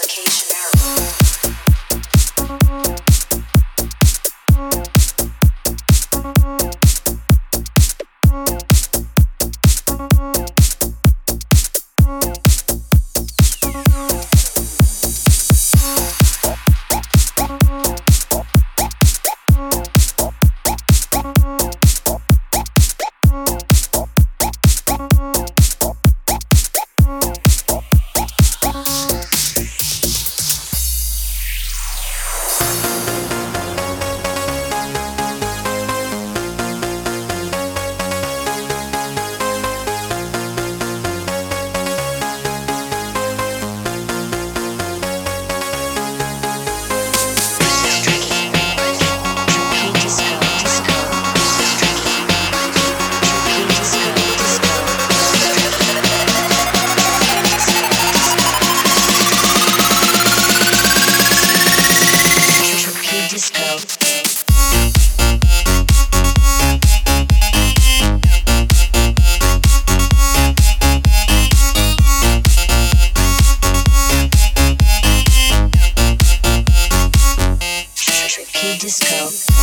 [0.00, 0.57] application.
[78.76, 79.57] disco.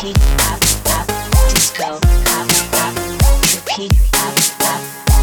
[0.00, 0.14] Trippy
[1.52, 2.00] disco.
[3.42, 3.88] Trippy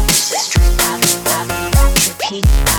[0.06, 2.77] This is trippy disco.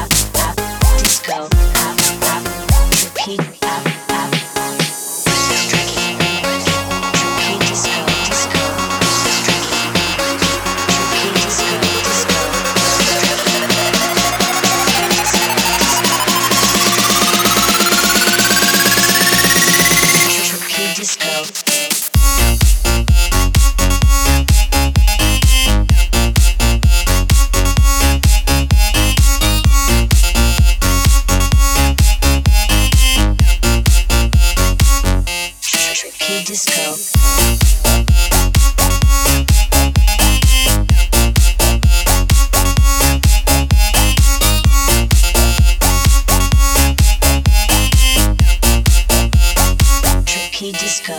[50.99, 51.13] disco,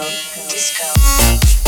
[0.48, 1.59] disco.